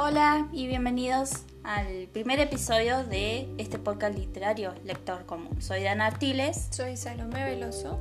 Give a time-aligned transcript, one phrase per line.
[0.00, 5.60] Hola y bienvenidos al primer episodio de este podcast literario Lector Común.
[5.60, 7.98] Soy Dana Artiles Soy Salomé Veloso.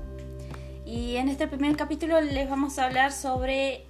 [0.85, 3.87] y en este primer capítulo les vamos a hablar sobre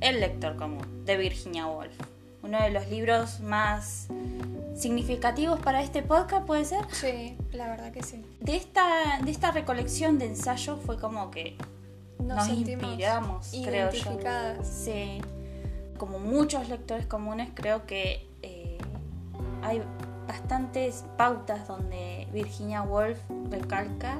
[0.00, 1.94] El Lector Común de Virginia Woolf.
[2.42, 4.08] Uno de los libros más
[4.74, 6.84] significativos para este podcast, ¿puede ser?
[6.90, 8.24] Sí, la verdad que sí.
[8.40, 11.56] De esta, de esta recolección de ensayos fue como que
[12.18, 14.64] Nos, nos, inspiramos, creo yo.
[14.64, 15.20] Sí.
[15.98, 18.78] Como muchos lectores comunes, creo que eh,
[19.62, 19.82] hay
[20.26, 23.18] bastantes pautas donde Virginia Woolf
[23.50, 24.18] recalca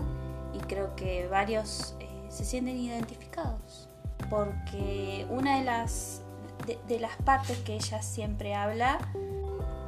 [0.55, 3.89] y creo que varios eh, se sienten identificados.
[4.30, 6.23] Porque una de las,
[6.66, 8.99] de, de las partes que ella siempre habla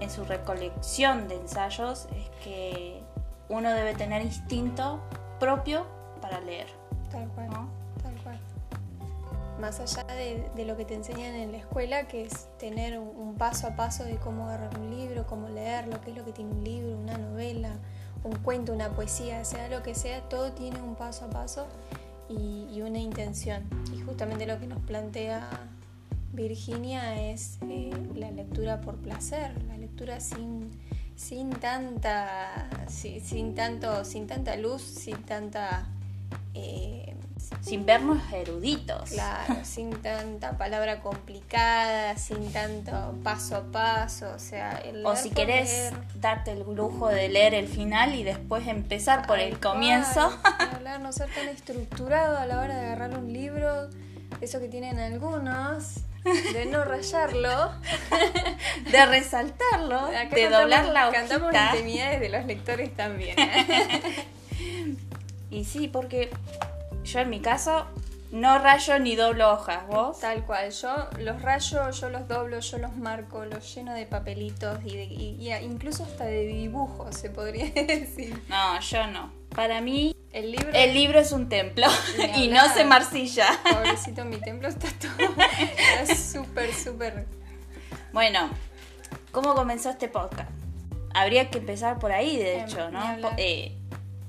[0.01, 3.03] en su recolección de ensayos es que
[3.49, 5.01] uno debe tener instinto
[5.41, 5.87] propio
[6.21, 6.69] para leer.
[7.11, 7.78] Tal cual, ¿no?
[9.61, 13.35] Más allá de, de lo que te enseñan en la escuela, que es tener un,
[13.37, 16.51] paso a paso de cómo agarrar un libro, cómo leerlo, qué es lo que tiene
[16.53, 17.71] un libro, una novela,
[18.25, 21.67] un cuento, una poesía, sea lo que sea, todo tiene un paso a paso
[22.29, 23.63] y, y una intención.
[23.95, 25.49] Y justamente lo que nos plantea
[26.33, 30.71] Virginia es eh, la lectura por placer, la lectura sin,
[31.17, 35.89] sin tanta, sin, sin tanto, sin tanta luz, sin tanta
[36.55, 37.15] eh,
[37.63, 39.11] Sin vernos eruditos.
[39.11, 45.31] Claro, sin tanta palabra complicada, sin tanto paso a paso, o sea, el O si
[45.31, 50.33] querés leer, darte el lujo de leer el final y después empezar por el comienzo.
[50.75, 53.89] hablar, no ser tan estructurado a la hora de agarrar un libro,
[54.41, 55.97] eso que tienen algunos,
[56.53, 57.73] de no rayarlo,
[58.91, 61.77] de resaltarlo, Acá de cantamos- doblar la Cantamos hojita.
[61.77, 63.39] intimidades de los lectores también.
[63.39, 64.27] ¿eh?
[65.51, 66.31] Y sí, porque
[67.13, 67.87] yo en mi caso
[68.31, 70.21] no rayo ni doblo hojas, ¿vos?
[70.21, 74.79] Tal cual, yo los rayo, yo los doblo, yo los marco, los lleno de papelitos
[74.85, 78.39] y, de, y- y incluso hasta de dibujos, se podría decir.
[78.49, 79.33] No, yo no.
[79.55, 81.87] Para mí El libro, el libro es un templo
[82.37, 83.47] y no se marcilla.
[83.73, 85.35] pobrecito, mi templo está todo,
[86.03, 87.25] está súper, súper...
[88.13, 88.51] Bueno,
[89.33, 90.51] ¿cómo comenzó este podcast?
[91.15, 93.01] Habría que empezar por ahí, de Em, hecho, ¿no?
[93.39, 93.75] Eh,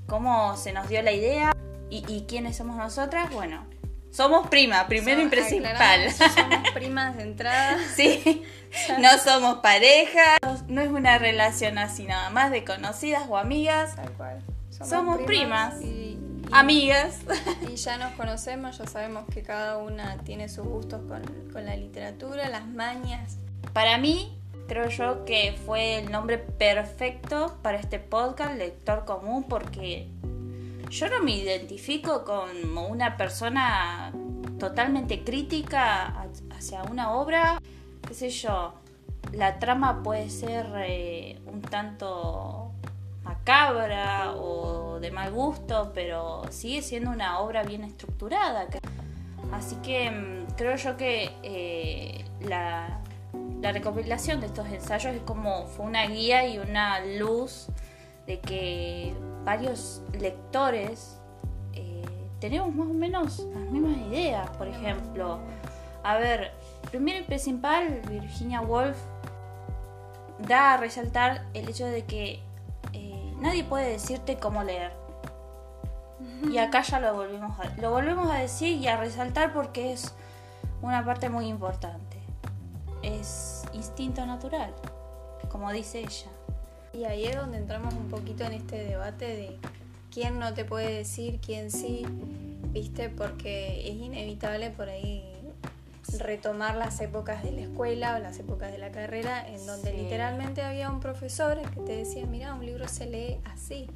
[0.06, 1.52] ¿Cómo se nos dio la idea?
[1.90, 3.30] ¿Y, y quiénes somos nosotras?
[3.32, 3.66] Bueno,
[4.10, 6.10] somos prima, primero y principal.
[6.12, 7.76] Somos primas de entrada.
[7.96, 8.44] Sí,
[9.00, 14.12] no somos pareja, no es una relación así nada más de conocidas o amigas, Tal
[14.12, 14.42] cual.
[14.70, 15.80] Somos primas.
[15.82, 16.18] Y, y-
[16.52, 17.18] amigas.
[17.68, 21.22] y ya nos conocemos, ya sabemos que cada una tiene sus gustos con,
[21.52, 23.36] con la literatura, las mañas.
[23.72, 30.08] Para mí, creo yo que fue el nombre perfecto para este podcast, Lector Común, porque
[30.90, 34.12] yo no me identifico como una persona
[34.58, 37.60] totalmente crítica ha- hacia una obra,
[38.06, 38.74] qué sé yo,
[39.32, 42.72] la trama puede ser eh, un tanto
[43.22, 48.66] macabra o de mal gusto, pero sigue siendo una obra bien estructurada.
[49.52, 53.00] Así que mm, creo yo que eh, la,
[53.60, 57.66] la recopilación de estos ensayos es como fue una guía y una luz
[58.26, 59.14] de que
[59.44, 61.20] varios lectores
[61.72, 62.02] eh,
[62.40, 64.48] tenemos más o menos las mismas ideas.
[64.56, 65.38] Por ejemplo,
[66.02, 66.52] a ver,
[66.90, 68.96] primero y principal, Virginia Woolf
[70.46, 72.40] da a resaltar el hecho de que
[72.92, 74.92] eh, nadie puede decirte cómo leer.
[76.50, 80.14] Y acá ya lo volvemos a, lo volvemos a decir y a resaltar porque es
[80.82, 82.18] una parte muy importante.
[83.02, 84.74] Es instinto natural,
[85.50, 86.30] como dice ella.
[86.92, 89.56] Y ahí es donde entramos un poquito en este debate de
[90.12, 92.04] quién no te puede decir, quién sí,
[92.72, 93.08] ¿viste?
[93.08, 95.24] Porque es inevitable por ahí
[96.18, 99.96] retomar las épocas de la escuela o las épocas de la carrera en donde Sí.
[99.98, 103.86] literalmente había un profesor que te decía, mira, un libro se lee así.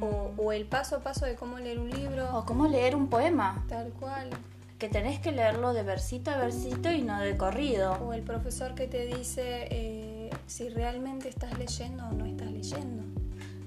[0.00, 0.40] O, Mm.
[0.40, 3.64] o el paso a paso de cómo leer un libro, O cómo leer un poema,
[3.68, 4.30] tal cual.
[4.78, 7.94] que tenés que leerlo de versito a versito y no de corrido.
[7.94, 9.97] O el profesor que te dice eh,
[10.48, 13.04] si realmente estás leyendo o no estás leyendo.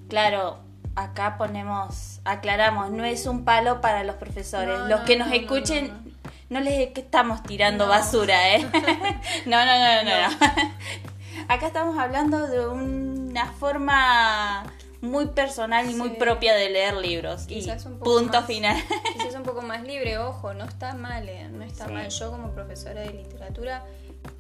[0.10, 0.60] Claro,
[0.96, 4.78] acá ponemos, aclaramos, no es un palo para los profesores.
[4.80, 6.16] No, los no, que nos no, no, escuchen,
[6.50, 8.62] no, les estamos tirando basura, ¿eh?
[9.46, 10.38] no, no, no, no, no.
[11.48, 14.64] Acá estamos hablando de una forma
[15.02, 17.44] muy personal y muy propia de leer libros.
[17.48, 18.46] Y Quizás un poco punto más.
[18.48, 18.78] final.
[19.14, 21.94] Quizás un poco más libre, ojo, no está mal, eh, no está Sí.
[21.94, 22.10] mal.
[22.10, 23.84] Yo como profesora de literatura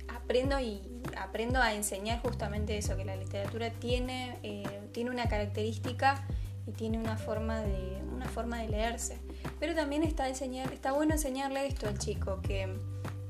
[0.07, 0.81] aprendo y
[1.17, 6.25] aprendo a enseñar justamente eso, que la literatura tiene, eh, tiene una característica
[6.67, 9.17] y tiene una forma de, una forma de leerse.
[9.59, 12.77] Pero también está, enseñar, está bueno enseñarle esto al chico, que,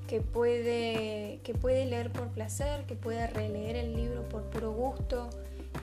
[0.08, 5.30] que puede, que puede leer por placer, que puede releer el libro por puro gusto,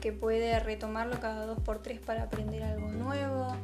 [0.01, 3.55] que puede retomarlo cada dos por tres para aprender algo nuevo.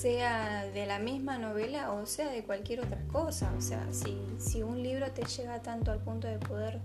[0.00, 3.52] Sea de la misma novela o sea de cualquier otra cosa.
[3.56, 6.80] O sea, si, si un libro te llega tanto al punto de poder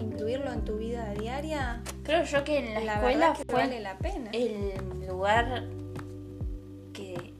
[0.00, 3.80] incluirlo en tu vida diaria, Creo yo que en la, la escuela que fue vale
[3.80, 4.30] la pena.
[4.32, 4.72] el
[5.06, 5.64] lugar
[6.92, 7.34] que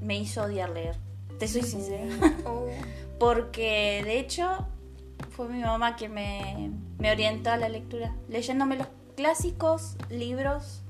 [0.00, 0.96] me hizo odiar leer.
[1.38, 2.04] Te soy sincera.
[2.44, 2.68] O-
[3.18, 4.66] Porque de hecho
[5.30, 8.86] fue mi mamá quien me, me orientó a la lectura, leyéndome los
[9.16, 10.82] clásicos libros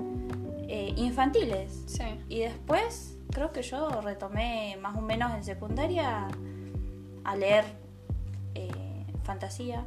[0.68, 1.84] eh, infantiles.
[1.86, 2.02] sí.
[2.28, 6.26] Y después creo que yo retomé más o menos en secundaria
[7.22, 7.66] a leer
[8.54, 8.70] eh,
[9.24, 9.84] fantasía,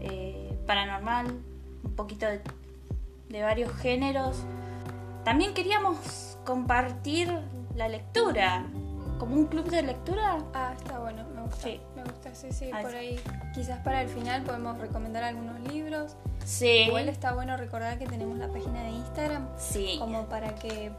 [0.00, 1.26] eh, paranormal,
[1.84, 2.40] un poquito de,
[3.28, 4.44] de varios géneros.
[5.24, 7.28] También queríamos compartir
[7.76, 8.64] la lectura,
[9.18, 10.38] como un club de lectura.
[10.54, 11.64] Ah, está bueno, me gusta.
[11.64, 11.82] Sí.
[11.94, 12.70] Me gusta, sí, sí.
[12.72, 13.20] Ah, por ahí,
[13.52, 16.16] quizás para el final podemos recomendar algunos libros.
[16.46, 20.92] Sí, Igual está bueno recordar que tenemos la página de Instagram sí, como para que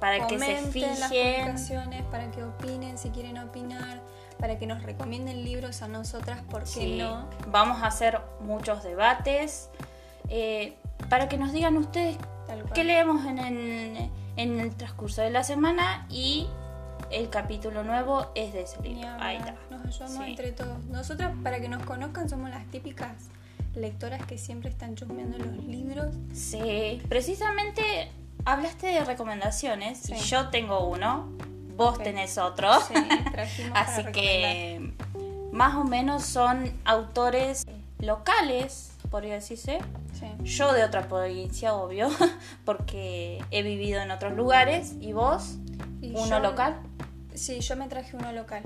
[0.00, 1.34] para que se comenten las fijen.
[1.36, 4.00] publicaciones, para que opinen si quieren opinar,
[4.38, 7.28] para que nos recomienden libros a nosotras, ¿por qué Sí, no?
[7.48, 9.70] Vamos a hacer muchos debates
[10.28, 10.76] eh,
[11.08, 12.16] para que nos digan ustedes
[12.74, 16.46] qué leemos en el, en el transcurso de la semana y
[17.10, 19.08] el capítulo nuevo es de ese libro.
[19.20, 19.54] Ahí está.
[19.70, 20.30] Nos ayudamos Sí.
[20.30, 20.84] entre todos.
[20.86, 23.12] Nosotras, para que nos conozcan, somos las típicas
[23.74, 26.14] lectoras que siempre están chusmeando los libros.
[26.32, 28.10] Sí, precisamente
[28.44, 31.28] hablaste de recomendaciones y yo tengo uno,
[31.76, 32.70] vos tenés otro.
[32.80, 32.94] Sí,
[33.74, 34.92] Así que
[35.52, 37.66] más o menos son autores
[37.98, 39.78] locales, podría decirse.
[40.18, 40.26] Sí.
[40.44, 42.08] Yo de otra provincia, obvio,
[42.64, 44.94] porque he vivido en otros lugares.
[45.00, 45.56] ¿Y vos?
[46.00, 46.76] Y ¿Uno yo- local?
[47.34, 48.62] Sí, yo me traje uno local.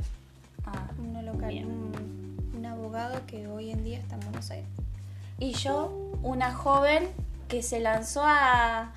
[0.64, 1.52] Ah, Uno local.
[1.64, 4.68] Un, un abogado que hoy en día está en Buenos Aires.
[5.38, 5.88] Y yo,
[6.22, 7.08] una joven
[7.48, 8.92] que se lanzó a,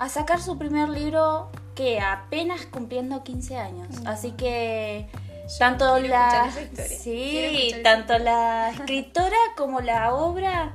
[0.00, 4.00] a sacar su primer libro que apenas cumpliendo 15 años.
[4.00, 4.10] No.
[4.10, 6.50] Así que Yo tanto la
[6.88, 10.72] sí, tanto la escritora como la obra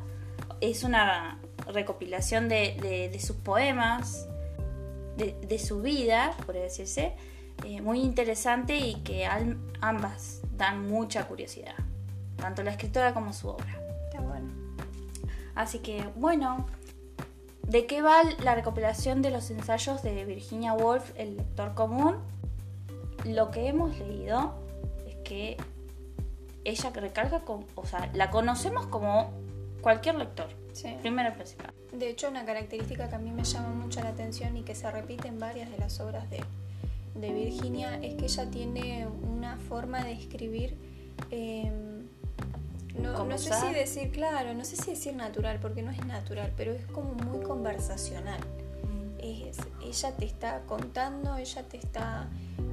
[0.62, 4.28] es una recopilación de, de- de sus poemas,
[5.18, 7.16] de, de su vida, por decirse,
[7.64, 11.76] eh, muy interesante y que al- ambas dan mucha curiosidad,
[12.38, 13.80] tanto la escritora como su obra.
[14.06, 14.52] Está bueno.
[15.56, 16.66] Así que, bueno,
[17.68, 22.18] ¿de qué va la recopilación de los ensayos de Virginia Woolf, el lector común?
[23.24, 24.54] Lo que hemos leído
[25.08, 25.58] es que
[26.64, 29.32] ella recalca, con, o sea, la conocemos como
[29.82, 30.96] cualquier lector, Sí.
[31.02, 31.72] primero y principal.
[31.92, 34.90] De hecho, una característica que a mí me llama mucho la atención y que se
[34.92, 36.44] repite en varias de las obras de,
[37.16, 40.76] de Virginia es que ella tiene una forma de escribir,
[41.32, 41.72] eh,
[43.02, 46.52] no, no sé si decir, claro, no sé si decir natural, porque no es natural,
[46.56, 48.40] pero es como muy conversacional.
[49.20, 52.30] Es, ella te está contando, ella te está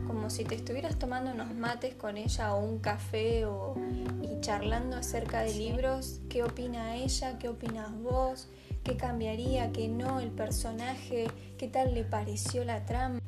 [0.07, 3.75] como si te estuvieras tomando unos mates con ella o un café o,
[4.21, 5.71] y charlando acerca de Sí.
[5.71, 8.49] libros, qué opina ella, qué opinas vos,
[8.85, 13.21] qué cambiaría, qué no, el personaje, qué tal le pareció la trama.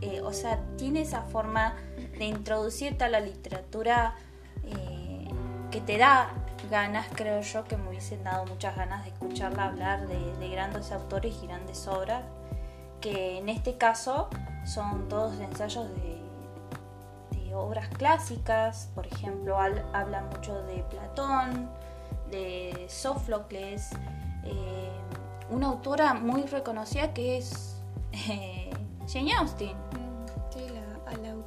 [0.00, 1.74] Eh, o sea, tiene esa forma
[2.18, 4.14] de introducirte a la literatura
[4.64, 5.26] eh,
[5.72, 6.30] que te da
[6.70, 10.92] ganas, creo yo, que me hubiesen dado muchas ganas de escucharla hablar de, de grandes
[10.92, 12.22] autores y grandes obras,
[13.00, 14.28] que en este caso
[14.64, 16.18] son todos ensayos de,
[17.54, 21.68] obras clásicas, por ejemplo, habla mucho de Platón,
[22.30, 23.90] de Sófocles,
[24.44, 24.92] eh,
[25.50, 27.80] una autora muy reconocida que es
[28.12, 28.70] eh,
[29.06, 29.76] Jane Austen.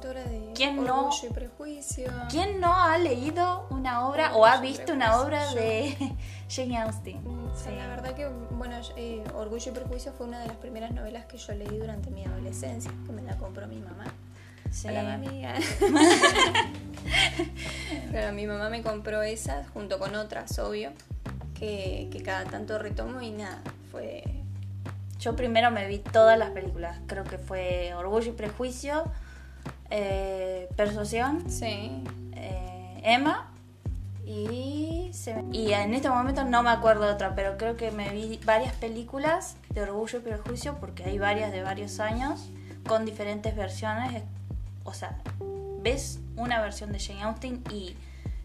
[0.02, 1.06] Autora de ¿Quién no?
[1.06, 2.12] Orgullo y Prejuicio.
[2.28, 5.94] ¿Quién no ha leído una obra o Orgullo ha y visto una obra de
[6.50, 7.22] Jane Austen?
[7.22, 7.70] Mm, Sí.
[7.76, 11.36] La verdad que, bueno, eh, Orgullo y Prejuicio fue una de las primeras novelas que
[11.36, 14.06] yo leí durante mi adolescencia, que me la compró mi mamá.
[14.72, 14.88] Sí.
[14.88, 15.44] Hola, mami.
[18.10, 20.90] Pero mi mamá me compró esas junto con otras, obvio,
[21.54, 24.24] que, que cada tanto retomo y nada, fue...
[25.20, 26.98] Yo primero me vi todas las películas.
[27.06, 29.04] Creo que fue Orgullo y Prejuicio,
[29.94, 32.02] eh, Persuasión, Sí,
[32.34, 33.50] eh, Emma
[34.24, 37.90] y, se me- y en este momento no me acuerdo de otra, pero creo que
[37.90, 42.48] me vi varias películas de Orgullo y Prejuicio porque hay varias de varios años
[42.88, 44.22] con diferentes versiones.
[44.84, 45.18] O sea,
[45.82, 47.94] ves una versión de Jane Austen y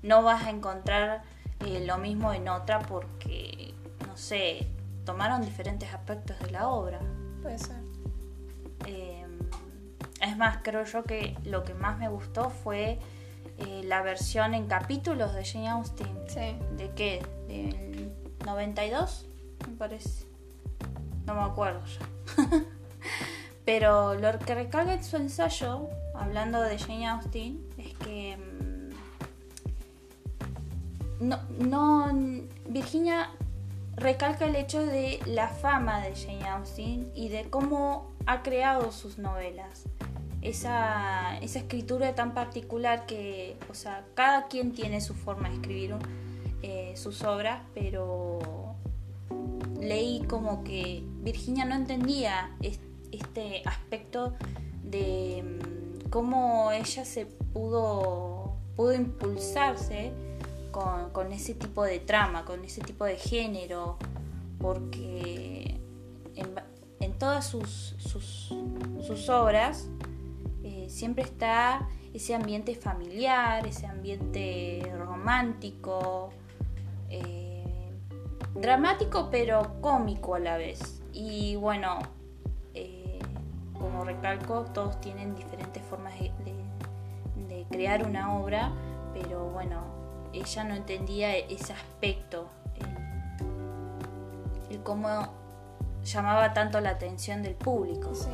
[0.03, 1.21] no vas a encontrar
[1.65, 3.73] eh, lo mismo en otra porque,
[4.05, 4.67] no sé,
[5.05, 6.99] tomaron diferentes aspectos de la obra.
[7.41, 7.77] puede ser.
[8.85, 9.06] Eh,
[10.21, 12.99] es más, creo yo que lo que más me gustó fue
[13.57, 16.07] eh, la versión en capítulos de Jane Austen.
[16.27, 16.57] Sí.
[16.77, 17.25] ¿De qué?
[17.47, 18.11] ¿Del
[18.45, 19.25] 92?
[19.67, 20.25] Me parece.
[21.25, 22.07] No me acuerdo ya.
[23.65, 28.37] Pero lo que recalca en su ensayo, hablando de Jane Austen, es que
[31.19, 32.09] mm, no, no
[32.69, 33.31] Virginia
[33.97, 39.17] recalca el hecho de la fama de Jane Austen y de cómo ha creado sus
[39.17, 39.85] novelas.
[40.41, 45.95] Esa, esa escritura tan particular que, o sea, cada quien tiene su forma de escribir
[46.61, 48.75] eh, sus obras, pero
[49.79, 54.33] leí como que Virginia no entendía este aspecto
[54.83, 60.13] de mm, cómo ella se pudo, pudo impulsarse
[61.11, 63.97] con, ese tipo de trama, con ese tipo de género,
[64.59, 65.79] porque
[66.35, 69.87] en, todas sus, sus, obras
[70.87, 76.31] siempre está ese ambiente familiar, ese ambiente romántico,
[77.09, 77.91] eh,
[78.55, 81.01] dramático pero cómico a la vez.
[81.13, 81.99] Y bueno,
[82.73, 83.19] eh,
[83.73, 86.31] como recalco, todos tienen diferentes formas de,
[87.47, 88.71] de crear una obra,
[89.13, 89.81] pero bueno,
[90.33, 92.47] ella no entendía ese aspecto,
[94.69, 95.27] el, cómo
[96.07, 98.15] llamaba tanto la atención del público.
[98.15, 98.29] Sí,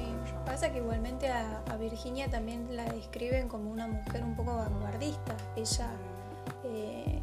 [0.45, 5.35] pasa que igualmente a, Virginia también la describen como una mujer un poco vanguardista.
[5.57, 5.89] Ella
[6.63, 7.21] eh,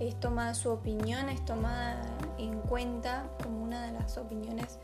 [0.00, 2.02] es tomada su opinión, es tomada
[2.36, 4.78] en cuenta como una de las opiniones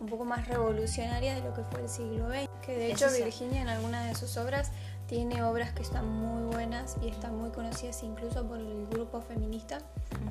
[0.00, 2.48] un poco más revolucionarias de lo que fue el siglo XX.
[2.60, 4.70] Que de hecho Virginia en alguna de sus obras
[5.06, 9.78] tiene obras que están muy buenas y están muy conocidas incluso por el grupo feminista,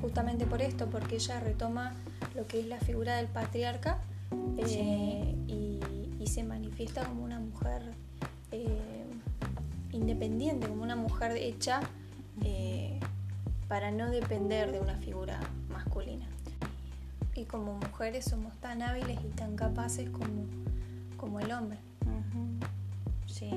[0.00, 1.94] justamente por esto, porque ella retoma
[2.36, 3.98] lo que es la figura del patriarca
[4.58, 7.90] eh, y, se manifiesta como una mujer
[8.52, 9.06] eh,
[9.92, 11.80] independiente, como una mujer hecha
[12.44, 13.00] eh,
[13.66, 16.26] para no depender de una figura masculina.
[17.34, 20.44] Y como mujeres somos tan hábiles y tan capaces como,
[21.16, 21.78] como el hombre.
[23.26, 23.50] Sí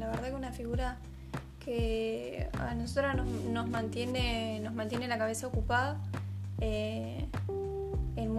[0.00, 0.96] la verdad que una figura
[1.64, 6.00] que a nosotros nos, mantiene, nos mantiene la cabeza ocupada
[6.58, 7.26] eh,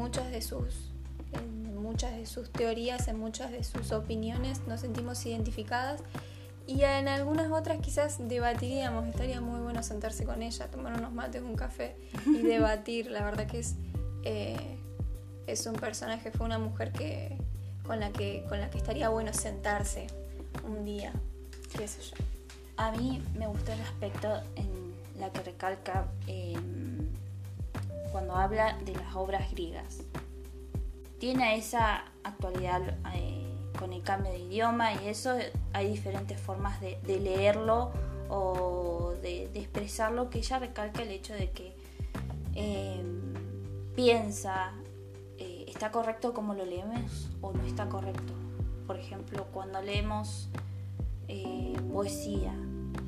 [0.01, 0.91] en muchas de sus
[1.33, 6.01] en muchas de sus teorías, en muchas de sus opiniones, nos sentimos identificadas.
[6.67, 11.41] Y en algunas otras quizás debatiríamos, estaría muy bueno sentarse con ella, tomar unos mates,
[11.41, 13.11] un café y debatir.
[13.11, 13.75] La verdad que es,
[14.23, 14.77] eh,
[15.47, 17.37] es un personaje, fue una mujer que,
[17.85, 20.07] con, la que, con la que estaría bueno sentarse
[20.63, 21.13] un día
[22.77, 27.00] a mí me gustó el aspecto en la que recalca em,
[28.11, 30.03] cuando habla de las obras griegas.
[31.19, 32.81] Tiene esa actualidad
[33.13, 33.45] eh,
[33.77, 35.37] con el cambio de idioma y eso
[35.73, 37.91] hay diferentes formas de, leerlo
[38.29, 41.75] o de, expresarlo que ella recalca el hecho de que
[42.55, 43.33] em,
[43.95, 44.73] piensa,
[45.37, 48.33] eh, ¿está correcto como lo leemos o no está correcto?
[48.87, 50.49] Por ejemplo, cuando leemos
[51.27, 52.53] eh, poesía.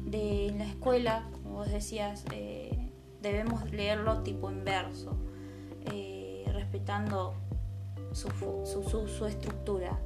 [0.05, 2.23] De la escuela, como vos decías,
[3.23, 5.17] debemos leerlo tipo en verso,
[5.91, 7.33] eh, respetando
[8.11, 8.29] su,
[9.07, 9.97] su, estructura.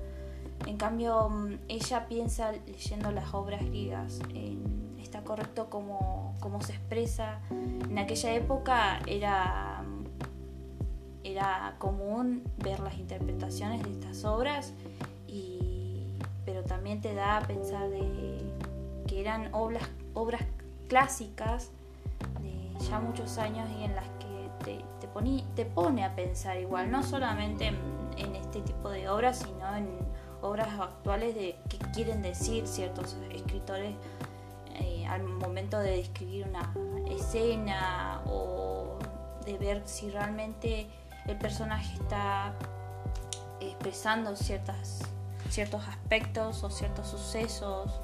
[0.65, 4.21] En cambio, mm, ella piensa leyendo las obras griegas,
[4.97, 7.41] está correcto como, como, se expresa.
[7.51, 9.83] En aquella época era,
[11.25, 14.73] era común ver las interpretaciones de estas obras
[16.47, 18.39] pero también te da a pensar de
[19.05, 19.83] que eran obras,
[20.13, 20.41] obras
[20.87, 21.71] clásicas
[22.41, 26.91] de ya muchos años y en las que te, te, te pone a pensar igual,
[26.91, 29.87] no solamente en, este tipo de obras, sino en
[30.41, 33.95] obras actuales de qué quieren decir ciertos escritores
[34.75, 36.73] eh, al momento de describir una
[37.09, 38.97] escena o
[39.45, 40.87] de ver si realmente
[41.25, 42.53] el personaje está
[43.59, 45.01] expresando ciertas
[45.49, 48.01] ciertos aspectos o ciertos sucesos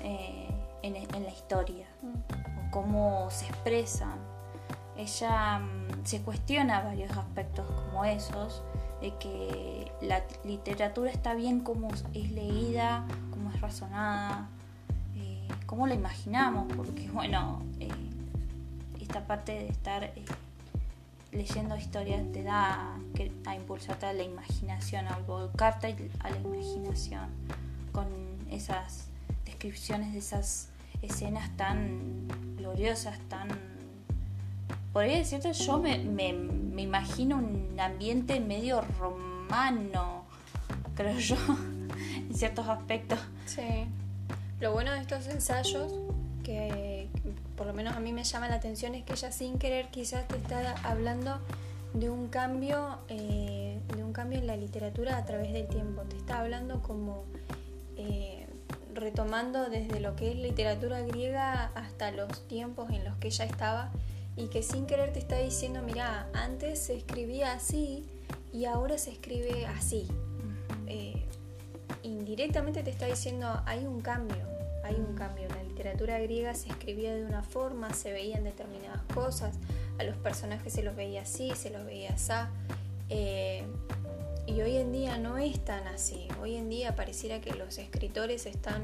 [0.00, 0.48] eh,
[0.82, 2.55] en, la historia, mm.
[2.70, 4.18] Cómo se expresan.
[4.96, 8.62] Ella mm, se cuestiona varios aspectos como esos,
[9.00, 14.48] de que la literatura está bien como es leída, como es razonada,
[15.16, 17.88] eh, cómo la imaginamos, porque bueno, eh,
[19.00, 20.12] esta parte de estar
[21.32, 22.96] leyendo historias te da
[23.46, 27.28] a impulsarte a la imaginación, a volcarte a la imaginación
[27.92, 28.06] con
[28.50, 29.08] esas
[29.44, 30.70] descripciones de esas
[31.06, 33.48] escenas tan gloriosas, tan...
[34.92, 40.24] Podría decirte, yo me, me, imagino un ambiente medio romano,
[40.94, 41.36] creo yo,
[42.16, 43.18] en ciertos aspectos.
[43.44, 43.86] Sí.
[44.60, 45.92] Lo bueno de estos ensayos,
[46.42, 47.08] que
[47.56, 50.26] por lo menos a mí me llama la atención, es que ella sin querer quizás
[50.28, 51.40] te está hablando
[51.92, 56.02] de un cambio, eh, de un cambio en la literatura a través del tiempo.
[56.02, 57.24] Te está hablando como
[57.96, 58.45] eh,
[58.96, 63.90] retomando desde lo que es literatura griega hasta los tiempos en los que ella estaba
[64.36, 68.04] y que sin querer te está diciendo, mira, antes se escribía así
[68.52, 70.06] y ahora se escribe así.
[70.86, 71.24] Eh,
[72.02, 74.44] indirectamente te está diciendo, hay un cambio,
[74.84, 75.48] hay un cambio.
[75.48, 79.56] La literatura griega se escribía de una forma, se veían determinadas cosas,
[79.98, 82.32] a los personajes se los veía así, se los veía así.
[83.08, 83.64] Eh,
[84.46, 86.28] y hoy en día no es tan así.
[86.40, 88.82] Hoy en día pareciera que los escritores están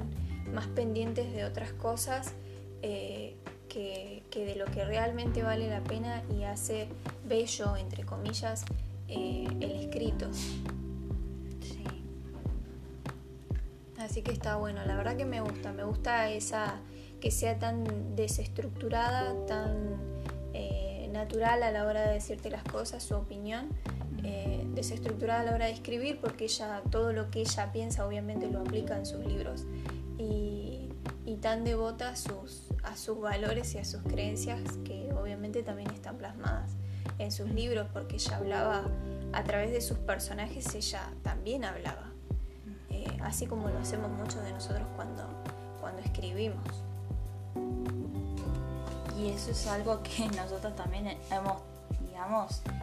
[0.53, 2.35] más pendientes de otras cosas
[2.83, 3.37] eh,
[3.69, 6.89] que, de lo que realmente vale la pena y hace
[7.27, 8.65] bello, entre comillas,
[9.09, 10.29] eh, el escrito.
[11.61, 11.85] Sí.
[13.99, 16.81] Así que está bueno, la verdad que me gusta, me gusta esa
[17.21, 19.97] que sea tan desestructurada, tan
[20.53, 23.69] eh, natural a la hora de decirte las cosas, su opinión,
[24.75, 28.61] desestructurada a la hora de escribir, porque ella, todo lo que ella piensa obviamente lo
[28.61, 29.65] aplica en sus libros.
[30.19, 30.89] Y,
[31.41, 36.17] tan devota a sus, a sus valores y a sus creencias que obviamente también están
[36.17, 36.77] plasmadas
[37.19, 38.85] en sus libros porque ella hablaba
[39.33, 42.13] a través de sus personajes, ella también hablaba,
[42.91, 45.25] eh, así como lo hacemos muchos de nosotros cuando,
[45.81, 46.63] cuando escribimos.
[49.19, 51.57] Y eso es algo que nosotros también hemos,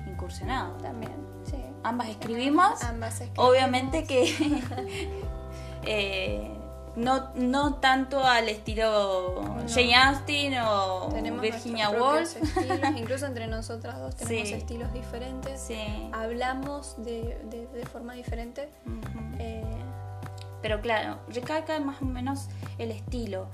[0.07, 0.73] incursionado.
[0.77, 1.13] También,
[1.45, 1.57] sí.
[1.83, 2.83] Ambas escribimos.
[2.83, 3.49] Ambas escribimos.
[3.49, 4.35] Obviamente que
[5.85, 6.59] eh,
[6.95, 11.09] no, no tanto al estilo Jane Austen o
[11.41, 12.35] Virginia Woolf.
[12.97, 15.69] Incluso entre nosotras dos tenemos estilos diferentes.
[16.11, 18.69] Hablamos de, de, forma diferente.
[19.39, 19.63] Eh,
[20.61, 23.47] Pero claro, recalca más o menos el estilo.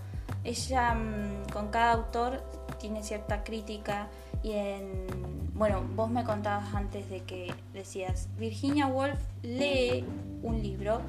[0.43, 2.43] Ella mm, con cada autor
[2.79, 4.07] tiene cierta crítica
[4.43, 10.03] y en bueno, vos me contabas antes de que decías Virginia Woolf lee
[10.43, 11.01] un libro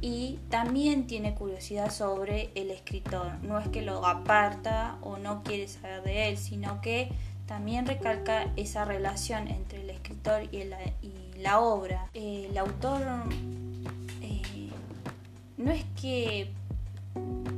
[0.00, 3.32] y también tiene curiosidad sobre el escritor.
[3.42, 7.12] No es que lo aparta o no quiere saber de él, sino que
[7.46, 10.64] también recalca esa relación entre el escritor y,
[11.38, 12.08] la obra.
[12.14, 13.02] el autor
[14.22, 14.70] eh,
[15.56, 16.50] no es que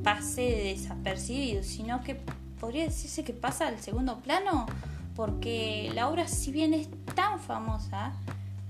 [0.03, 2.19] pase desapercibido, sino que
[2.61, 4.67] podría decirse que pasa al segundo plano,
[5.15, 8.13] porque la obra si bien es tan famosa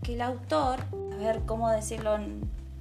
[0.03, 0.81] que el autor,
[1.13, 2.19] a ver cómo decirlo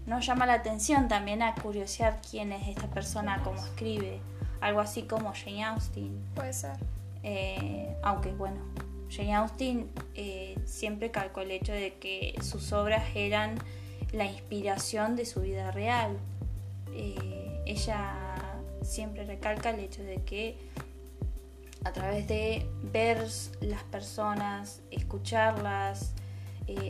[0.05, 4.19] nos llama la atención también a curiosear quién es esta persona, cómo escribe,
[4.59, 6.21] algo así como Jane Austen.
[6.35, 6.75] Puede ser.
[7.23, 8.57] Eh, aunque bueno,
[9.09, 13.55] Jane Austen eh, siempre calcó el hecho de que sus obras eran
[14.11, 16.17] la inspiración de su vida real.
[16.91, 18.13] Eh, ella
[18.81, 20.57] siempre recalca el hecho de que
[21.83, 23.27] a través de ver
[23.61, 26.13] las personas, escucharlas,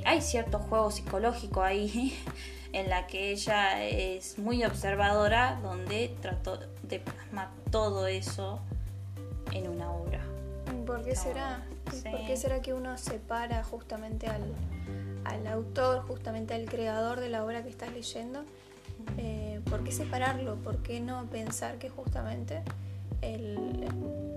[0.05, 2.17] hay cierto juego psicológico ahí
[2.73, 8.59] en la que ella es muy observadora, donde trató de plasmar todo eso
[9.51, 10.21] en una obra.
[10.85, 11.63] ¿Por qué será?
[11.85, 17.63] ¿Por qué será que uno separa justamente al, autor, justamente al creador de la obra
[17.63, 18.43] que estás leyendo?
[19.17, 20.55] Eh, ¿Por qué separarlo?
[20.55, 22.61] ¿Por qué no pensar que justamente
[23.23, 23.87] el,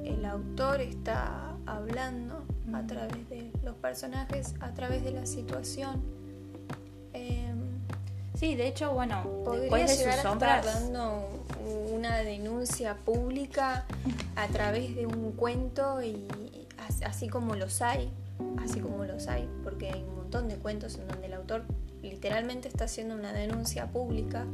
[0.05, 6.16] el autor está hablando a través de los personajes, a través de la situación?
[8.37, 11.27] Sí, de hecho, bueno, podría llegar a estar dando
[11.90, 13.87] una denuncia pública
[14.37, 16.27] a través de un cuento y
[17.03, 18.11] así como los hay,
[18.62, 21.62] así como los hay, porque hay un montón de cuentos en donde el autor
[22.03, 24.44] literalmente está haciendo una denuncia pública,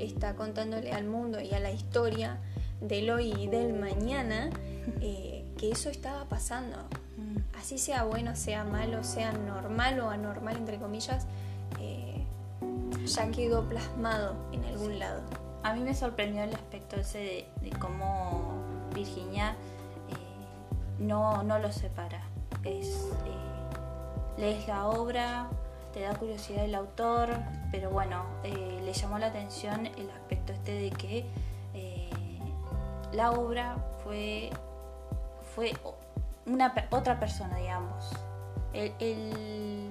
[0.00, 2.40] está contándole al mundo y a la historia
[2.80, 4.50] del hoy y del mañana
[5.00, 6.76] eh, que eso estaba pasando.
[7.58, 11.26] Así sea bueno, sea malo, sea normal o anormal, entre comillas,
[13.08, 15.22] ya quedó plasmado en algún lado.
[15.62, 18.54] A mí me sorprendió el aspecto ese de, cómo
[18.94, 19.52] Virginia
[20.08, 20.14] eh,
[20.98, 22.22] no, no lo separa.
[22.64, 25.48] Es, eh, lees la obra,
[25.92, 27.30] te da curiosidad el autor,
[27.72, 31.26] pero bueno, eh, le llamó la atención el aspecto este de que
[33.12, 34.50] la obra fue,
[35.54, 35.72] fue
[36.46, 38.10] una, otra persona, digamos.
[38.72, 39.88] el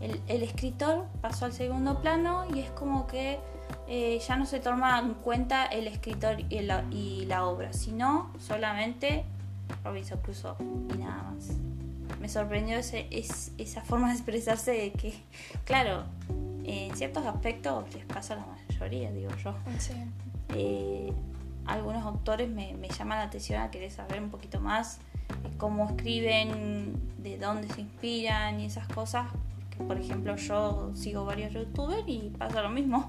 [0.00, 3.38] el, escritor pasó al segundo plano y es como que
[3.88, 8.30] eh, ya no se toma en cuenta el escritor y la, y la obra, sino
[8.38, 9.24] solamente
[9.84, 10.56] Robinson Crusoe
[10.94, 11.56] y nada más.
[12.20, 15.14] Me sorprendió ese, esa forma de expresarse de que,
[15.64, 16.04] claro,
[16.64, 19.54] en ciertos aspectos les pasa a la mayoría, digo yo.
[19.78, 19.94] Sí.
[20.50, 21.12] Eh,
[21.66, 25.00] algunos autores me, me llaman la atención a querer saber un poquito más
[25.58, 29.26] cómo escriben, de dónde se inspiran y esas cosas.
[29.32, 33.06] Porque, por ejemplo, yo sigo varios youtubers y pasa lo mismo.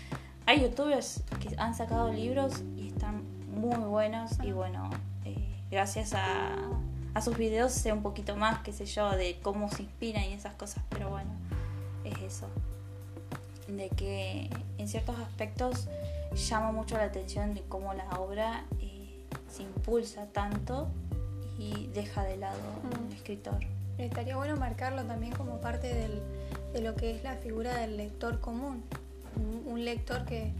[0.46, 3.22] Hay youtubers que han sacado libros y están
[3.54, 4.88] muy buenos y bueno,
[5.24, 6.54] eh, gracias a,
[7.12, 10.32] a sus videos sé un poquito más, qué sé yo, de cómo se inspiran y
[10.32, 11.30] esas cosas, pero bueno,
[12.04, 12.48] es eso.
[13.68, 15.88] De que en ciertos aspectos
[16.34, 20.88] llama mucho la atención de cómo la obra eh, se impulsa tanto
[21.58, 23.06] y deja de lado Mm.
[23.08, 23.58] el escritor.
[23.98, 26.22] Estaría bueno marcarlo también como parte del-
[26.72, 28.82] de lo que es la figura del lector común.
[29.36, 30.52] Un, un lector que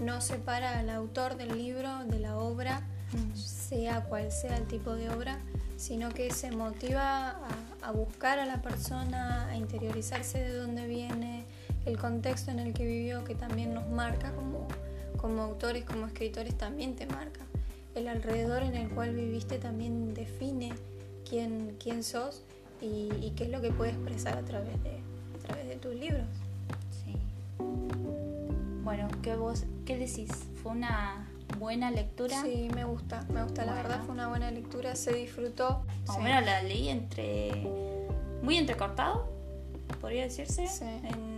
[0.00, 2.82] no separa al autor del libro, de la obra,
[3.34, 5.38] sea cual sea el tipo de obra,
[5.76, 7.36] sino que se motiva a,
[7.82, 11.44] a buscar a la persona, a interiorizarse de dónde viene,
[11.86, 14.66] el contexto en el que vivió, que también nos marca como,
[15.16, 17.40] como autores, como escritores, también te marca.
[17.94, 20.72] El alrededor en el cual viviste también define
[21.28, 22.42] quién, quién sos
[22.82, 24.90] y, y qué es lo que puedes expresar a través de,
[25.36, 26.26] a través de tus libros.
[27.04, 27.16] Sí.
[28.84, 30.30] Bueno, ¿qué vos qué decís?
[30.62, 31.26] ¿Fue una
[31.58, 32.42] buena lectura?
[32.42, 35.84] Sí, me gusta, me gusta, la verdad fue una buena lectura, se disfrutó.
[36.06, 36.24] Más o Sí.
[36.24, 37.66] menos la leí entre.
[38.42, 39.28] muy entrecortado,
[40.00, 40.66] podría decirse.
[40.68, 40.84] Sí.
[40.84, 41.35] En-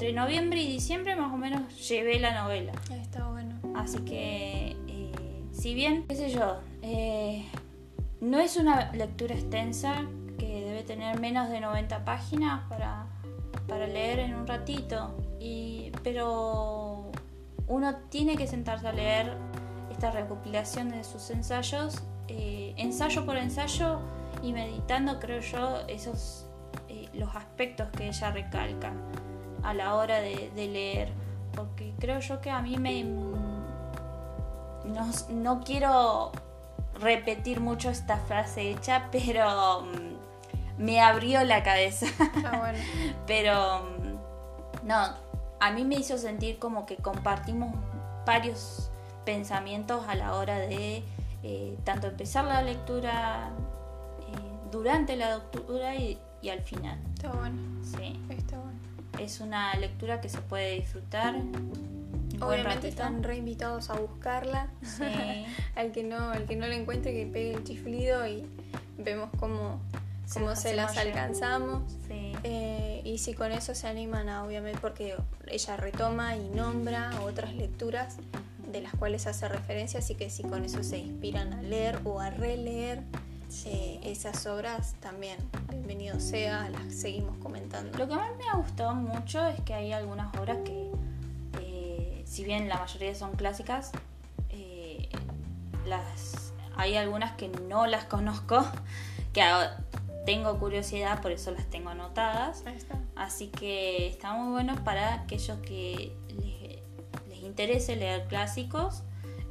[0.00, 2.72] entre noviembre y diciembre, más o menos, llevé la novela.
[3.02, 3.56] Está bueno.
[3.76, 5.12] Así que, eh,
[5.52, 7.44] si bien, qué sé yo, eh,
[8.22, 10.06] no es una lectura extensa,
[10.38, 13.08] que debe tener menos de 90 páginas para,
[13.68, 17.12] para leer en un ratito, y, pero
[17.68, 19.36] uno tiene que sentarse a leer
[19.90, 24.00] esta recopilación de sus ensayos, eh, ensayo por ensayo,
[24.42, 26.46] y meditando, creo yo, esos
[27.12, 28.92] los aspectos que ella recalca
[29.62, 31.12] a la hora de, de leer.
[31.54, 33.04] Porque creo yo que a mí me...
[34.84, 36.32] No, no quiero
[37.00, 42.06] repetir mucho esta frase hecha, pero mm, me abrió la cabeza.
[42.06, 42.78] Está bueno.
[43.26, 44.96] pero mm, no,
[45.60, 47.74] a mí me hizo sentir como que compartimos
[48.26, 48.90] varios
[49.24, 51.02] pensamientos a la hora de
[51.42, 53.50] eh, tanto empezar la lectura,
[54.20, 56.98] eh, durante la lectura y, y al final.
[57.14, 57.56] Está bueno.
[57.82, 58.78] Sí, Está bueno.
[59.18, 61.36] Es una lectura que se puede disfrutar.
[62.40, 64.68] Obviamente están reinvitados a buscarla.
[64.82, 65.04] Sí.
[65.76, 68.46] al que no, al que no la encuentre que pegue el chiflido y
[68.98, 69.80] vemos cómo,
[70.26, 71.82] Se cómo las se las alcanzamos.
[72.08, 72.32] Sí.
[72.44, 77.54] Eh, y si con eso se animan a, obviamente, porque ella retoma y nombra otras
[77.54, 78.16] lecturas
[78.70, 82.20] de las cuales hace referencia, así que si con eso se inspiran a leer o
[82.20, 83.02] a releer
[83.66, 85.36] eh, esas obras, también
[85.68, 87.98] bienvenido sea, las seguimos comentando.
[87.98, 90.92] Lo que más me ha gustado mucho es que hay algunas obras que,
[91.60, 93.90] eh, si bien la mayoría son clásicas,
[94.50, 95.08] eh,
[95.84, 98.64] las hay algunas que no las conozco,
[99.32, 99.42] que
[100.24, 102.62] tengo curiosidad, por eso las tengo anotadas.
[102.66, 103.00] Ahí está.
[103.16, 109.02] Así que está muy bueno para aquellos que les, les interese leer clásicos.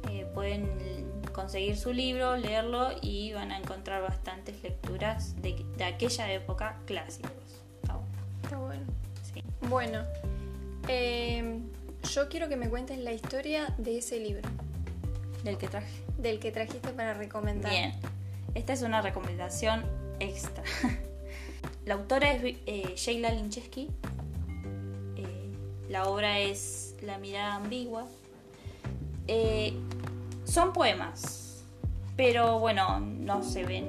[0.08, 0.99] eh, pueden
[1.32, 7.30] conseguir su libro, leerlo y van a encontrar bastantes lecturas de, de aquella época clásicos.
[7.82, 8.12] Está bueno.
[8.42, 8.82] Está bueno.
[9.32, 9.42] Sí.
[9.68, 10.04] Bueno,
[10.88, 11.60] eh,
[12.12, 14.48] yo quiero que me cuentes la historia de ese libro,
[15.44, 16.02] Del que traje.
[16.18, 17.70] del que trajiste para recomendar.
[17.70, 17.92] Bien.
[18.54, 19.84] Esta es una recomendación
[20.18, 20.62] extra.
[21.86, 23.88] La autora es eh, Sheila Lincheski.
[25.16, 25.50] Eh,
[25.88, 28.06] la obra es La mirada ambigua.
[29.26, 29.74] Eh,
[30.50, 31.64] son poemas,
[32.16, 33.84] pero bueno, no se ven.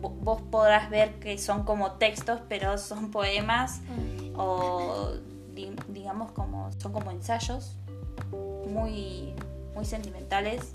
[0.00, 5.12] vo- Vos podrás ver que son como textos, pero son poemas Mm, o
[5.54, 7.76] di- digamos como son como ensayos
[8.68, 9.32] muy
[9.74, 10.72] muy sentimentales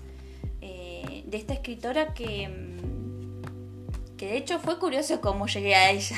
[0.60, 6.16] eh, de esta escritora que mm, que de hecho fue curioso cómo llegué a ella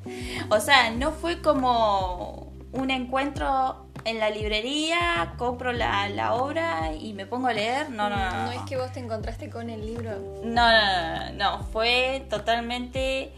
[0.50, 7.12] o sea no fue como un encuentro en la librería compro la, la obra y
[7.14, 9.84] me pongo a leer no no no, No es que vos te encontraste con el
[9.86, 10.18] libro.
[10.44, 13.32] no, no, no, no, fue totalmente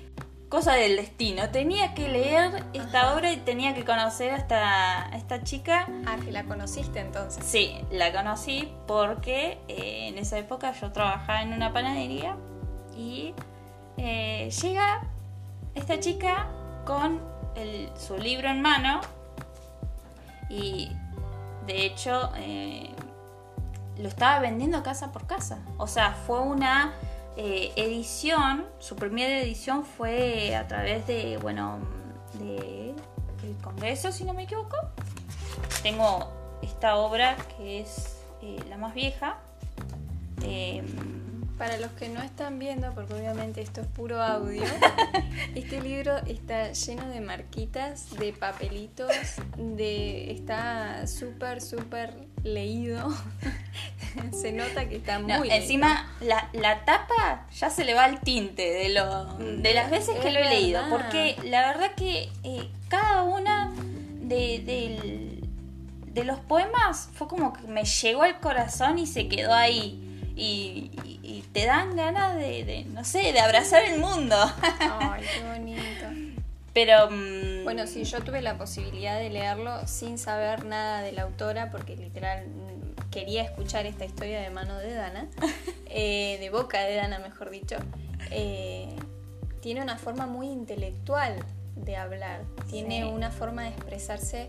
[0.48, 1.50] cosa del destino.
[1.50, 3.14] Tenía que leer esta Ajá.
[3.16, 5.88] obra y tenía que conocer a esta, a esta chica.
[6.06, 7.44] Ah, que la conociste entonces.
[7.44, 12.36] Sí, la conocí porque eh, en esa época yo trabajaba en una panadería
[12.96, 13.34] y
[13.96, 15.02] eh, llega
[15.74, 16.46] esta chica
[16.84, 17.20] con
[17.56, 19.00] el- su libro en mano
[20.54, 20.92] y
[21.66, 22.90] de hecho eh,
[23.98, 25.58] lo estaba vendiendo casa por casa.
[25.78, 26.94] O sea, fue una
[27.36, 31.78] eh, edición, su primera edición fue a través de, bueno,
[32.34, 32.94] de
[33.42, 34.76] el Congreso, si no me equivoco.
[35.82, 36.30] Tengo
[36.62, 39.38] esta obra que es eh, la más vieja.
[41.64, 44.64] Para los que no están viendo, porque obviamente esto es puro audio,
[45.54, 49.10] este libro está lleno de marquitas, de papelitos,
[49.56, 53.08] de está súper, súper leído.
[54.38, 58.20] se nota que está no, muy encima la, la tapa ya se le va el
[58.20, 62.68] tinte de lo de las veces que lo he leído porque la verdad que eh,
[62.88, 63.72] cada una
[64.20, 65.48] de, del-
[66.12, 70.00] de los poemas fue como que me llegó al corazón y se quedó ahí
[70.36, 74.36] y, y- y te dan ganas de, de, no sé de abrazar el mundo
[74.80, 76.04] Ay, qué bonito.
[76.72, 81.22] pero mm, Bueno, sí, yo tuve la posibilidad de leerlo sin saber nada de la
[81.22, 85.28] autora, porque literal mm, quería escuchar esta historia de mano de Dana,
[85.86, 87.76] eh, de boca de Dana, mejor dicho.
[88.30, 88.94] Eh,
[89.60, 91.36] tiene una forma muy intelectual
[91.76, 93.08] de hablar, tiene Sí.
[93.08, 94.48] una forma de expresarse.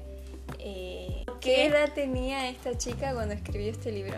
[0.59, 1.25] eh?
[1.41, 4.17] ¿Qué edad tenía esta chica cuando escribió este libro?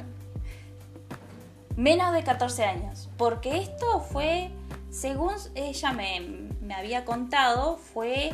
[1.78, 3.08] Menos de 14 años.
[3.18, 4.52] Porque esto fue,
[4.90, 6.20] según ella me,
[6.62, 8.32] me había contado, fue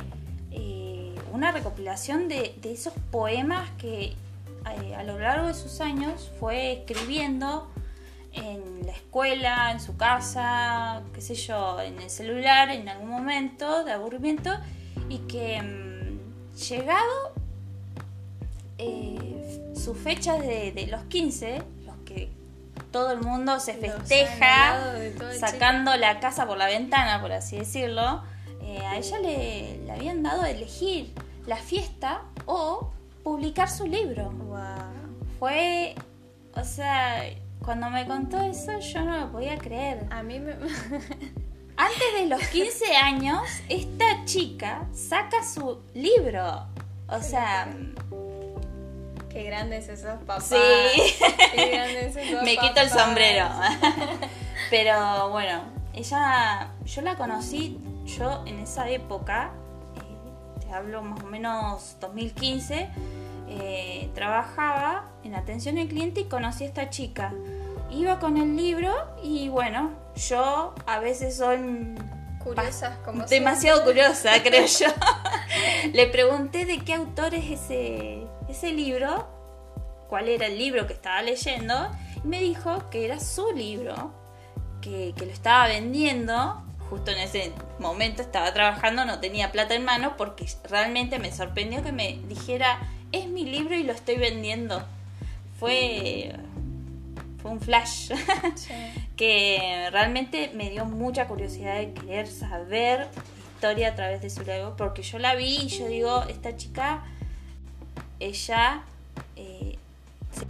[0.49, 4.15] eh, una recopilación de, de esos poemas que
[4.71, 7.67] eh, a lo largo de sus años fue escribiendo
[8.31, 13.83] en la escuela, en su casa, qué sé yo, en el celular, en algún momento
[13.83, 14.51] de aburrimiento,
[15.09, 17.33] y que mm, llegado
[18.77, 21.72] eh, sus fechas de, de los 15, los que
[22.93, 24.79] todo el mundo se festeja
[25.37, 28.23] sacando la casa por la ventana, por así decirlo,
[28.61, 31.11] eh, a ella le, le habían dado a elegir
[31.45, 32.91] la fiesta o
[33.23, 34.29] publicar su libro.
[34.31, 34.59] Wow.
[35.39, 35.95] Fue,
[36.55, 37.25] o sea,
[37.65, 40.05] cuando me contó eso yo no lo podía creer.
[40.11, 40.53] A mí me...
[41.75, 46.67] Antes de los 15 años, esta chica saca su libro.
[47.07, 47.67] O sea,
[49.33, 50.45] Qué grandes esos papás.
[50.45, 50.55] Sí.
[51.55, 53.49] Qué grandes esos me quito el sombrero.
[54.69, 59.51] Pero bueno, ella, yo la conocí, yo en esa época,
[59.95, 62.89] eh, te hablo más o menos 2015,
[63.49, 67.33] eh, trabajaba en atención al cliente y conocí a esta chica.
[67.91, 68.93] Iba con el libro
[69.23, 71.95] y bueno, yo a veces soy
[72.43, 74.03] Curiosas como demasiado siempre.
[74.03, 74.87] curiosa, creo yo.
[75.93, 79.27] Le pregunté de qué autor es ese, ese libro,
[80.09, 81.91] cuál era el libro que estaba leyendo,
[82.23, 84.13] y me dijo que era su libro,
[84.81, 86.61] que, que lo estaba vendiendo.
[86.89, 91.83] Justo en ese momento estaba trabajando, no tenía plata en mano, porque realmente me sorprendió
[91.83, 92.79] que me dijera,
[93.11, 94.83] es mi libro y lo estoy vendiendo.
[95.59, 96.33] Fue,
[97.41, 98.11] fue un flash.
[98.55, 98.73] Sí.
[99.15, 104.41] que realmente me dio mucha curiosidad de querer saber la historia a través de su
[104.41, 107.03] libro, porque yo la vi y yo digo, esta chica,
[108.19, 108.83] ella,
[109.35, 109.77] eh,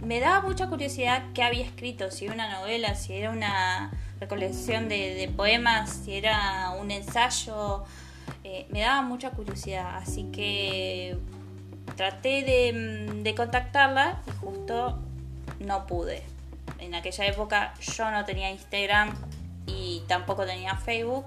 [0.00, 4.88] me daba mucha curiosidad qué había escrito, si era una novela, si era una recolección
[4.88, 7.84] de, de poemas, si era un ensayo,
[8.42, 11.16] eh, me daba mucha curiosidad, así que
[11.96, 14.98] traté de, de contactarla y justo
[15.60, 16.22] no pude.
[16.78, 19.14] En aquella época yo no tenía Instagram
[19.66, 21.26] y tampoco tenía Facebook,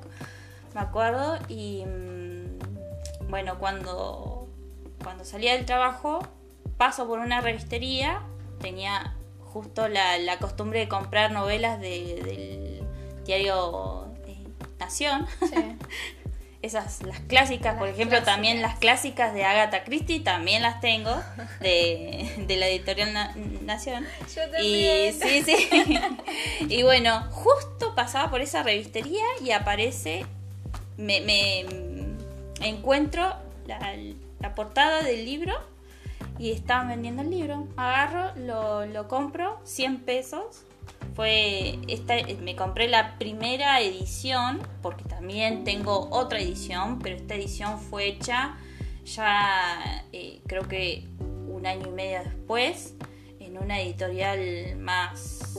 [0.74, 1.40] me acuerdo.
[1.48, 4.37] Y mm, bueno, cuando,
[5.04, 6.20] cuando salía del trabajo,
[6.78, 8.22] paso por una revistería,
[8.60, 14.38] tenía justo la, la costumbre de comprar novelas de- del diario eh,
[14.80, 15.26] Nación.
[15.50, 15.56] Sí.
[16.64, 18.26] Esas, las clásicas, por ejemplo, clásicas.
[18.34, 21.16] también las clásicas de Agatha Christie, también las tengo,
[21.62, 24.06] de, de la editorial Na- Nación.
[24.36, 25.14] Yo Y también.
[25.14, 26.00] sí, sí.
[26.68, 30.26] y bueno, justo pasaba por esa revistería y aparece,
[30.98, 31.66] me, me
[32.68, 33.34] encuentro
[33.68, 33.96] la,
[34.40, 35.54] la portada del libro
[36.40, 37.68] y estaban vendiendo el libro.
[37.76, 40.64] Agarro, lo, lo compro, 100 pesos.
[41.16, 47.80] Fue esta, me compré la primera edición, porque también tengo otra edición, pero esta edición
[47.80, 48.58] fue hecha
[49.16, 51.06] ya eh, creo que
[51.48, 52.94] un año y medio después,
[53.40, 55.56] en una editorial más,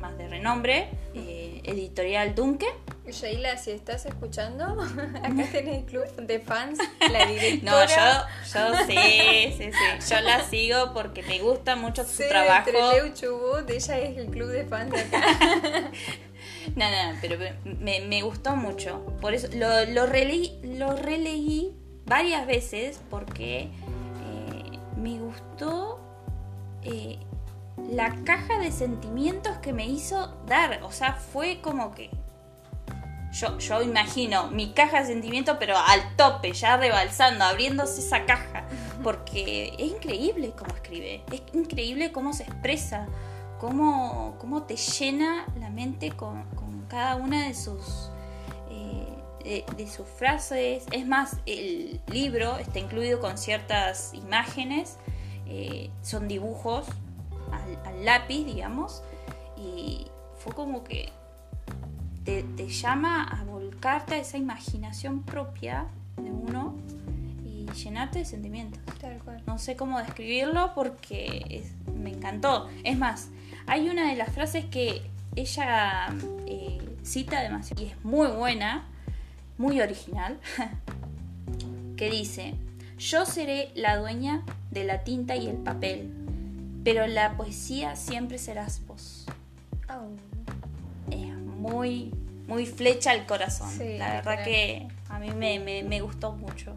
[0.00, 2.66] más de renombre, eh, editorial Dunque.
[3.06, 4.64] Sheila, si estás escuchando,
[5.22, 8.26] acá tenés el club de fans, la No, directora.
[8.44, 10.14] yo, yo sí, sí, sí.
[10.14, 12.70] Yo la sigo porque me gusta mucho su Sí, trabajo.
[12.70, 15.22] entre Chubut, ella es el club de fans de acá.
[16.76, 19.04] No, no, no, pero me, me gustó mucho.
[19.20, 26.00] Por eso lo, lo, releí, lo releí varias veces porque eh, me gustó
[26.82, 27.18] eh,
[27.90, 30.82] la caja de sentimientos que me hizo dar.
[30.82, 32.10] O sea, fue como que.
[33.34, 38.64] Yo, yo imagino mi caja de sentimientos, pero al tope, ya rebalsando, abriéndose esa caja.
[39.02, 43.06] Porque es increíble cómo escribe, es increíble cómo se expresa.
[43.60, 46.44] cómo, cómo te llena la mente con,
[46.88, 48.10] cada una de sus,
[49.44, 50.84] eh, de, sus frases.
[50.92, 54.98] Es más, el libro está incluido con ciertas imágenes,
[55.46, 56.86] eh, son dibujos
[57.84, 59.02] al, lápiz, digamos,
[59.56, 60.06] y
[60.38, 61.10] fue como que
[62.24, 66.74] te, te llama a volcarte a esa imaginación propia de uno
[67.44, 68.80] y llenarte de sentimientos.
[69.00, 69.42] Tal cual.
[69.46, 72.68] No sé cómo describirlo porque es- me encantó.
[72.84, 73.28] Es más,
[73.66, 75.02] hay una de las frases que
[75.36, 76.08] ella
[76.46, 78.84] eh, cita demasiado y es muy buena,
[79.58, 80.38] muy original,
[81.96, 82.54] que dice,
[82.98, 86.10] yo seré la dueña de la tinta y el papel,
[86.84, 89.13] pero la poesía siempre serás vos.
[91.70, 92.12] Muy,
[92.46, 93.70] muy flecha al corazón.
[93.70, 96.74] Sí, la verdad que a mí me, me- me gustó mucho.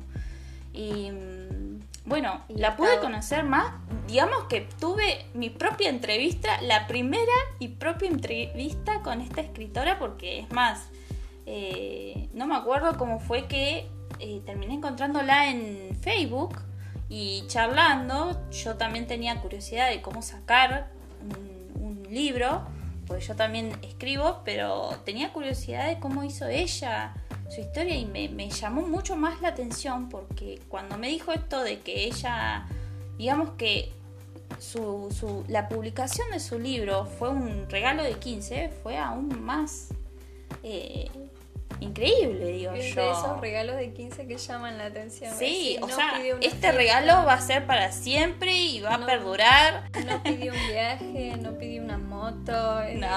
[0.74, 3.74] Y mm, bueno, Y la pude conocer más.
[4.08, 10.40] Digamos que tuve mi propia entrevista, la primera y propia entrevista con esta escritora, porque
[10.40, 10.88] es más,
[11.46, 13.88] eh, no me acuerdo cómo fue que
[14.20, 16.60] eh, terminé encontrándola en Facebook
[17.10, 18.40] y charlando.
[18.52, 20.88] Yo también tenía curiosidad de cómo sacar
[21.22, 22.66] un, un libro,
[23.08, 27.14] pues yo también escribo, pero tenía curiosidad de cómo hizo ella
[27.50, 31.80] su historia y me, llamó mucho más la atención porque cuando me dijo esto de
[31.80, 32.68] que ella,
[33.18, 33.94] digamos que
[34.60, 39.90] su, su- la publicación de su libro fue un regalo de 15, fue aún más
[40.64, 41.10] eh,
[41.80, 43.02] increíble, digo Es yo.
[43.02, 45.34] de esos regalos de 15 que llaman la atención.
[45.36, 48.96] Sí, Es o no sea, este fiesta, regalo va a ser para siempre y va
[48.96, 49.06] a No.
[49.06, 49.90] perdurar.
[50.06, 52.82] No pidió un viaje, no pidió una moto.
[52.84, 53.08] eh, No,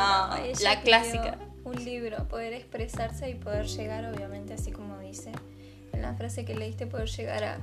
[0.62, 1.38] la clásica.
[1.64, 5.30] Un libro, poder expresarse y poder llegar, obviamente, así como dice
[5.92, 7.58] en la frase que leíste, poder llegar a,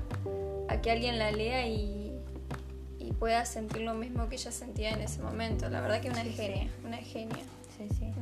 [0.70, 2.14] a que alguien la lea y,
[3.00, 5.70] y pueda sentir lo mismo que ella sentía en ese momento.
[5.70, 6.36] La verdad que una Sí, sí.
[6.36, 7.44] genia, una genia.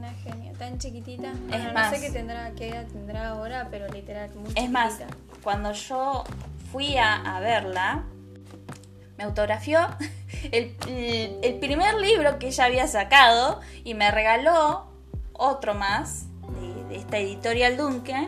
[0.05, 1.33] Una genia, tan chiquitita.
[1.47, 4.99] Bueno, no sé qué tendrá, qué edad tendrá ahora, pero literal, muy Es más,
[5.43, 6.23] cuando yo
[6.71, 8.03] fui a, a verla,
[9.17, 9.79] me autografió
[10.51, 14.87] el, el- el primer libro que ella había sacado y me regaló
[15.33, 16.25] otro más
[16.59, 18.27] de, de esta editorial Duncan.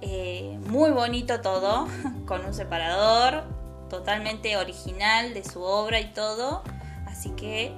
[0.00, 1.86] eh, muy bonito todo,
[2.26, 3.44] con un separador
[3.88, 6.64] totalmente original de su obra y todo.
[7.06, 7.72] Así que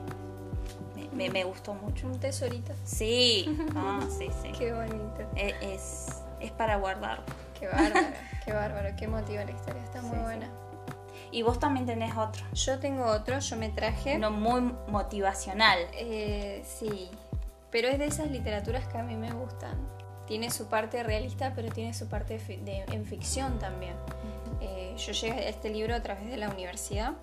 [1.14, 2.06] me, me- gustó mucho.
[2.06, 2.72] Un tesorito.
[2.84, 4.52] Sí, ah, sí, sí.
[4.58, 5.20] Qué bonito.
[5.36, 7.22] E- Es, es para guardar.
[7.58, 8.06] Qué bárbaro,
[8.44, 10.22] qué bárbaro, qué motiva la historia, está muy Sí, sí.
[10.22, 10.50] buena.
[11.30, 12.44] Y vos también tenés otro.
[12.52, 14.16] Yo tengo otro, yo me traje.
[14.16, 15.78] Uno muy motivacional.
[15.94, 17.08] Eh, sí,
[17.70, 19.76] pero es de esas literaturas que a mí me gustan.
[20.26, 23.94] Tiene su parte realista, pero tiene su parte fi- de- en ficción también.
[24.60, 27.14] Eh, yo llegué a este libro a través de la universidad.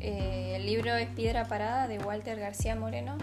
[0.00, 3.16] Eh, el libro es Piedra Parada de Walter García Moreno.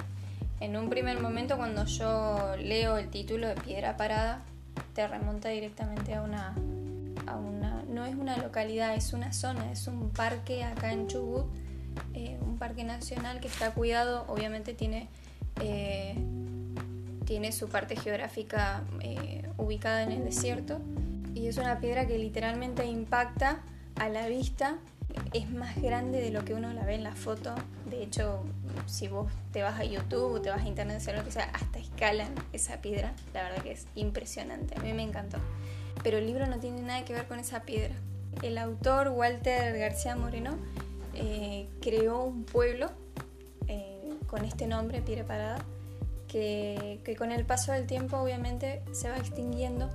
[0.59, 4.41] En un primer momento, cuando yo leo el título de Piedra Parada,
[4.93, 6.55] te remonta directamente a una,
[7.27, 7.83] a una.
[7.89, 11.45] No es una localidad, es una zona, es un parque acá en Chubut,
[12.13, 15.07] eh, un parque nacional que está cuidado, obviamente tiene.
[15.61, 16.15] eh,
[17.25, 20.81] tiene su parte geográfica eh, ubicada en el desierto
[21.33, 23.61] y es una piedra que literalmente impacta
[23.95, 24.77] a la vista.
[25.33, 27.55] Es más grande de lo que uno la ve en la foto.
[27.89, 28.43] De hecho,
[28.85, 31.79] si vos te vas a YouTube te vas a internet, sea lo que sea, hasta
[31.79, 33.13] escalan esa piedra.
[33.33, 34.77] La verdad que es impresionante.
[34.77, 35.37] A mí me encantó.
[36.03, 37.95] Pero el libro no tiene nada que ver con esa piedra.
[38.41, 40.57] El autor, Walter García Moreno,
[41.13, 42.89] eh, creó un pueblo
[43.67, 45.65] eh, con este nombre, Piedra Parada,
[46.27, 49.89] que con el paso del tiempo obviamente se va extinguiendo.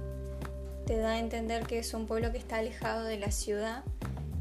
[0.86, 3.82] Te da a entender que es un pueblo que está alejado de la ciudad.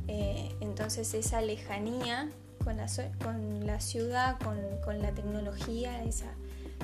[0.07, 2.29] Eh, entonces esa lejanía
[2.63, 2.87] con la,
[3.23, 6.33] con la ciudad, con, con la tecnología, esa,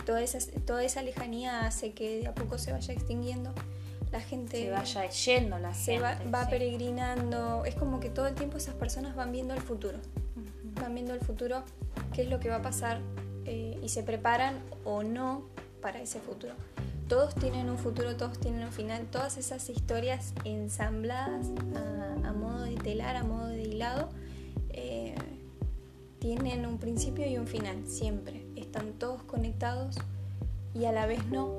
[0.05, 3.53] toda, esa, toda esa lejanía hace que de a poco se vaya extinguiendo.
[4.11, 6.03] La gente Se vaya yendo la se gente.
[6.03, 6.51] va, va sí.
[6.51, 7.65] peregrinando.
[7.65, 9.97] Es como que todo el tiempo esas personas van viendo el futuro
[10.81, 11.63] van viendo el futuro,
[12.13, 12.99] qué es lo que va a pasar
[13.45, 15.47] eh, y se preparan o no
[15.81, 16.53] para ese futuro.
[17.07, 22.61] Todos tienen un futuro, todos tienen un final, todas esas historias ensambladas a, a modo
[22.63, 24.09] de telar, a modo de hilado,
[24.69, 25.15] eh,
[26.19, 28.45] tienen un principio y un final, siempre.
[28.55, 29.97] Están todos conectados
[30.73, 31.51] y a la vez no.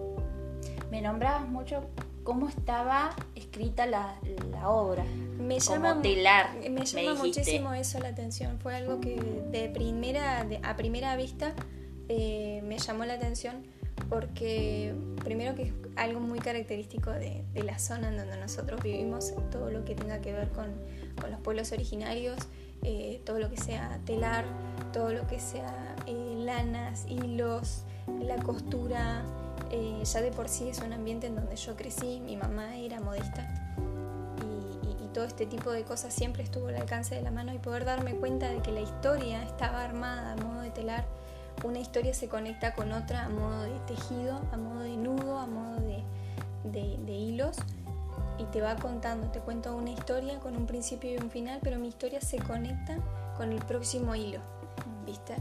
[0.90, 1.84] Me nombrabas mucho
[2.24, 4.14] cómo estaba escrita la,
[4.50, 5.04] la obra.
[5.38, 7.40] Me Como llama, telar, me me llama dijiste.
[7.40, 8.58] muchísimo eso la atención.
[8.60, 9.16] Fue algo que
[9.50, 11.52] de primera, de- a primera vista
[12.08, 13.62] eh, me llamó la atención
[14.08, 19.32] porque primero que es algo muy característico de, de la zona en donde nosotros vivimos,
[19.50, 20.66] todo lo que tenga que ver con,
[21.20, 22.36] con los pueblos originarios,
[22.82, 24.44] eh, todo lo que sea telar,
[24.92, 27.84] todo lo que sea eh, lanas, hilos,
[28.20, 29.24] la costura.
[29.70, 33.00] Eh, ya de por sí es un ambiente en donde yo crecí, mi mamá era
[33.00, 33.48] modista
[34.82, 37.58] y, y todo este tipo de cosas siempre estuvo al alcance de la mano y
[37.58, 41.06] poder darme cuenta de que la historia estaba armada a modo de telar,
[41.62, 45.46] una historia se conecta con otra a modo de tejido, a modo de nudo, a
[45.46, 46.02] modo de,
[46.64, 47.58] de, de hilos
[48.38, 51.78] y te va contando, te cuento una historia con un principio y un final, pero
[51.78, 52.98] mi historia se conecta
[53.36, 54.40] con el próximo hilo,
[55.06, 55.34] ¿viste?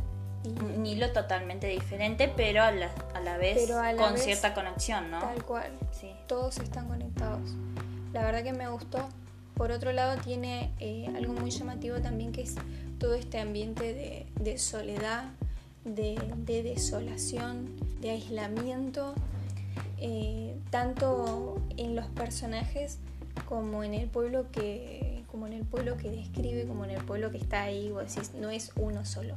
[0.45, 4.23] Un hilo totalmente diferente, pero a la, a la vez Pero a la con vez,
[4.23, 5.19] cierta conexión, ¿no?
[5.19, 5.71] Tal cual.
[5.91, 6.11] Sí.
[6.27, 7.51] Todos están conectados.
[8.11, 9.07] La verdad que me gustó.
[9.55, 12.55] Por otro lado, tiene eh, algo muy llamativo también que es
[12.99, 15.31] todo este ambiente de, de soledad,
[15.85, 17.69] de, de desolación,
[18.01, 19.13] de aislamiento,
[19.99, 22.99] eh, tanto en los personajes
[23.47, 27.31] como en el pueblo que como en el pueblo que describe, como en el pueblo
[27.31, 29.33] que está ahí, vos decís, no es uno solo,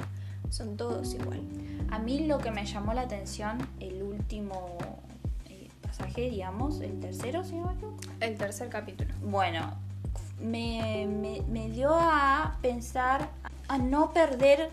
[0.50, 1.40] son todos igual.
[1.90, 4.76] A mí lo que me llamó la atención, el último
[5.48, 7.72] eh, pasaje, digamos, el tercero, si no.
[8.20, 9.14] El tercer capítulo.
[9.22, 9.72] Bueno,
[10.38, 13.30] me, me- me dio a pensar
[13.68, 14.68] a no perder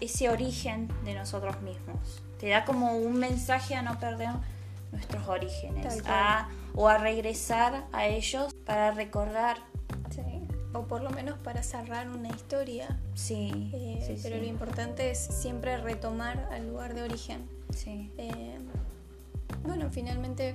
[0.00, 2.22] ese origen de nosotros mismos.
[2.38, 4.30] Te da como un mensaje a no perder
[4.92, 9.56] nuestros orígenes, a- o a regresar a ellos para recordar.
[10.10, 10.22] Sí.
[10.74, 12.98] O por lo menos para cerrar una historia.
[13.14, 14.42] Sí, Eh, sí, pero sí.
[14.42, 17.48] lo importante es siempre retomar al lugar de origen.
[17.74, 18.10] Sí.
[18.18, 18.58] Eh,
[19.64, 20.54] bueno, finalmente,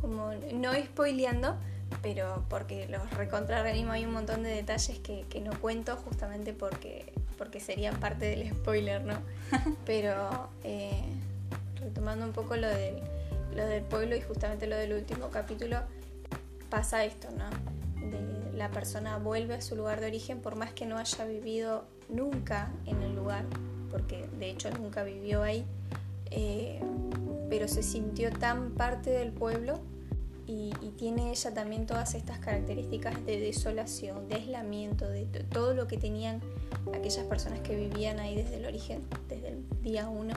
[0.00, 1.56] como no spoileando,
[2.02, 6.52] pero porque los recontra reanimo, hay un montón de detalles que, que no cuento justamente
[6.52, 9.14] porque, porque serían parte del spoiler, ¿no?
[9.86, 11.04] pero eh,
[11.80, 12.96] retomando un poco lo del,
[13.54, 15.78] lo del pueblo y justamente lo del último capítulo,
[16.68, 17.48] pasa esto, ¿no?
[18.06, 21.84] De la persona vuelve a su lugar de origen por más que no haya vivido
[22.08, 23.44] nunca en el lugar,
[23.90, 25.64] porque de hecho nunca vivió ahí,
[26.30, 26.80] eh,
[27.48, 29.80] pero se sintió tan parte del pueblo
[30.48, 35.86] y, y tiene ella también todas estas características de desolación, de aislamiento, de todo lo
[35.86, 36.40] que tenían
[36.94, 40.34] aquellas personas que vivían ahí desde el origen, desde el día uno,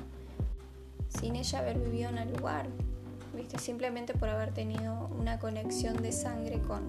[1.07, 2.67] sin ella haber vivido en el lugar,
[3.35, 3.57] ¿viste?
[3.57, 6.81] simplemente por haber tenido una conexión de sangre con,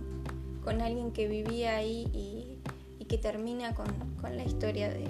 [0.64, 2.58] con alguien que vivía ahí y,
[2.98, 3.86] y que termina con,
[4.20, 5.06] con la historia de,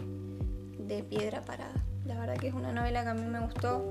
[0.86, 1.82] de Piedra Parada.
[2.04, 3.84] La verdad que es una novela que a mí me gustó.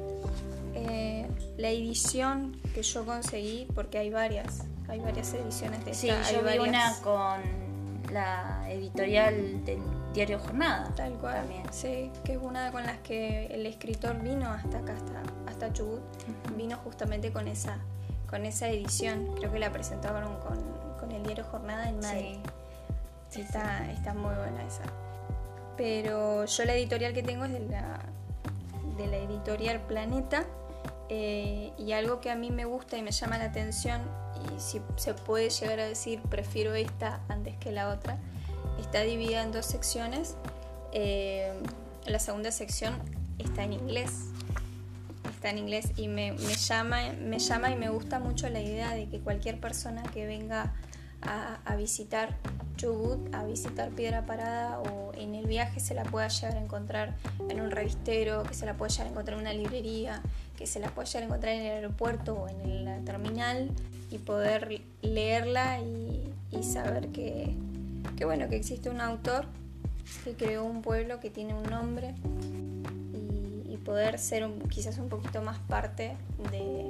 [0.74, 6.28] Eh, la edición que yo conseguí, porque hay varias, hay varias ediciones de Sí, esta,
[6.28, 7.42] hay yo vi una con
[8.12, 9.80] la editorial del
[10.14, 10.94] diario Jornada.
[10.96, 11.64] Tal cual, También.
[11.72, 16.02] sí, que es una con las que el escritor vino hasta acá, hasta, hasta Chubut,
[16.56, 17.78] vino justamente con esa,
[18.30, 20.60] con esa edición, creo que la presentaron con,
[21.00, 22.36] con el diario Jornada en Madrid.
[22.36, 22.52] Sí.
[23.30, 24.84] Sí, está, está muy buena esa.
[25.78, 28.00] Pero yo la editorial que tengo es de la,
[28.98, 30.46] de la editorial Planeta
[31.14, 34.00] eh, y algo que a mí me gusta y me llama la atención
[34.46, 38.18] y si se puede llegar a decir prefiero esta antes que la otra,
[38.80, 40.38] está dividida en dos secciones.
[40.94, 41.52] Eh,
[42.06, 42.98] la segunda sección
[43.40, 44.28] está en inglés.
[45.30, 48.96] Está en inglés y me, me llama, me llama y me gusta mucho la idea
[48.96, 50.74] de que cualquier persona que venga
[51.22, 52.38] a, a visitar
[52.78, 57.16] Chubut, a visitar Piedra Parada o en el viaje se la pueda llegar a encontrar
[57.50, 60.22] en un revistero, que se la pueda llegar a encontrar en una librería,
[60.58, 63.70] que se la pueda llegar a encontrar en el aeropuerto o en la terminal
[64.12, 66.18] y poder leerla y,
[66.64, 67.56] saber que,
[68.18, 69.46] que bueno, que existe un autor
[70.24, 72.14] que creó un pueblo que tiene un nombre
[73.14, 76.16] y, poder ser quizás un poquito más parte
[76.52, 76.86] de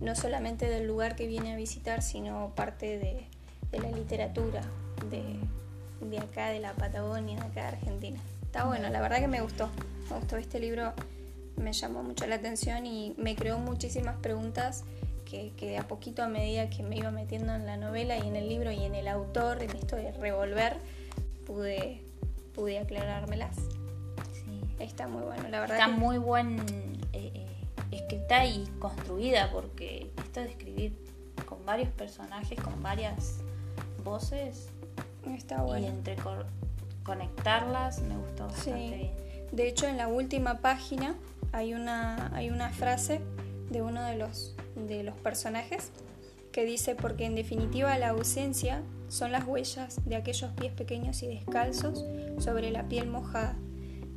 [0.00, 3.24] no solamente del lugar que viene a visitar, sino parte de,
[3.70, 4.62] de la literatura
[5.10, 5.38] de,
[6.10, 8.20] de acá, de la Patagonia, de acá de Argentina.
[8.42, 9.68] Está bueno, la verdad que me gustó.
[10.10, 10.92] Me gustó este libro,
[11.56, 14.84] me llamó mucho la atención y me creó muchísimas preguntas
[15.24, 18.28] que, que de a poquito a medida que me iba metiendo en la novela y
[18.28, 20.76] en el libro y en el autor, en esto de revolver,
[21.46, 22.02] pude,
[22.54, 23.56] pude aclarármelas.
[24.32, 24.60] Sí.
[24.78, 25.78] Está muy bueno, la verdad.
[25.78, 26.58] Está que- muy buen
[27.12, 27.46] eh, eh,
[27.90, 30.92] escrita y construida porque esto de escribir
[31.46, 33.38] con varios personajes, con varias
[34.04, 34.68] voces
[35.32, 35.86] Está bueno.
[35.86, 36.16] y entre
[37.02, 38.94] conectarlas me gustó bastante Sí.
[38.96, 39.10] bien.
[39.52, 41.14] De hecho, en la última página
[41.52, 43.20] hay una, hay una frase
[43.70, 45.90] de uno de los, de los personajes
[46.52, 51.28] que dice, porque en definitiva la ausencia son las huellas de aquellos pies pequeños y
[51.28, 52.04] descalzos
[52.38, 53.56] sobre la piel mojada,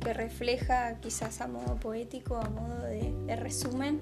[0.00, 4.00] que refleja quizás a modo poético, a modo de, de resumen,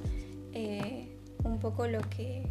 [0.52, 1.08] eh,
[1.44, 2.46] un poco lo que,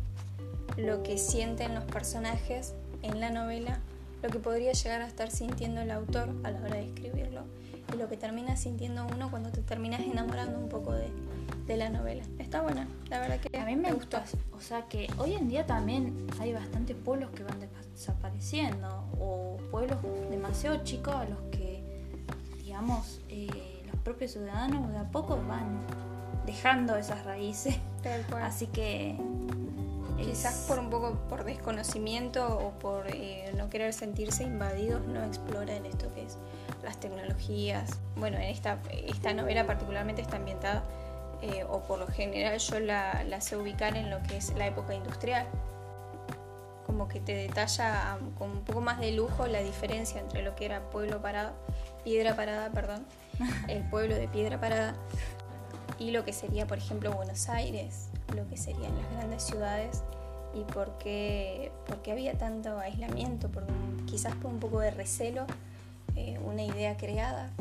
[0.77, 3.79] lo que sienten los personajes en la novela,
[4.21, 7.43] lo que podría llegar a estar sintiendo el autor a la hora de escribirlo.
[7.93, 11.07] y lo que termina sintiendo uno cuando te terminas enamorando un poco de,
[11.67, 12.23] de la novela.
[12.39, 14.17] Está buena, la verdad que a mí me, gustó.
[14.55, 17.59] O sea que hoy en día también hay bastantes pueblos que van
[17.93, 18.87] desapareciendo
[19.19, 19.97] o pueblos
[20.29, 21.83] demasiado chicos a los que,
[22.63, 25.81] digamos, eh, los propios ciudadanos de a poco van
[26.45, 27.77] dejando esas raíces.
[28.41, 29.17] Así que
[30.23, 35.85] quizás por un poco por desconocimiento o por eh, no querer sentirse invadidos no exploran
[35.85, 36.37] esto que es
[36.83, 37.99] las tecnologías.
[38.15, 40.83] Bueno en esta esta novela particularmente está ambientada
[41.41, 44.67] eh, o por lo general yo la, la, sé ubicar en lo que es la
[44.67, 45.45] época industrial.
[46.85, 50.65] Como que te detalla con un poco más de lujo la diferencia entre lo que
[50.65, 51.53] era pueblo parado
[52.05, 53.03] piedra parada perdón
[53.67, 54.93] el pueblo de piedra parada
[55.99, 60.03] y lo que sería por ejemplo Buenos Aires lo que serían las grandes ciudades
[60.55, 61.71] y por qué,
[62.09, 63.65] había tanto aislamiento, por
[64.05, 65.45] quizás por un poco de recelo,
[66.15, 67.51] eh, una idea creada,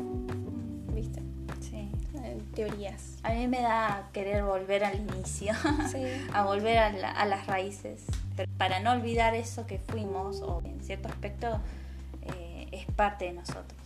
[0.93, 1.21] ¿viste?
[1.59, 1.91] Sí.
[2.23, 3.17] Eh, teorías.
[3.23, 5.53] A mí me da querer volver al inicio,
[6.33, 8.05] a volver a, las raíces,
[8.37, 11.59] pero para no olvidar eso que fuimos, o en cierto aspecto
[12.21, 13.84] eh, es parte de nosotros.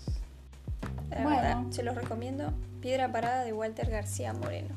[1.23, 2.53] Bueno, se los recomiendo.
[2.81, 4.73] Piedra Parada de Walter García Moreno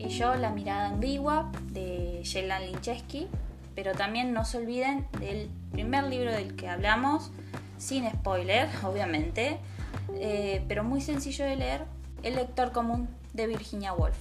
[0.00, 3.28] y yo La mirada ambigua de Shelan Lincheski,
[3.74, 7.30] pero también no se olviden del primer libro del que hablamos,
[7.76, 9.58] sin spoiler, obviamente,
[10.14, 11.84] eh, pero muy sencillo de leer,
[12.22, 14.16] El lector común de Virginia Woolf.